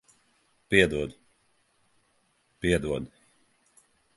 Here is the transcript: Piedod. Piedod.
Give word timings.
Piedod. 0.69 1.15
Piedod. 2.59 3.11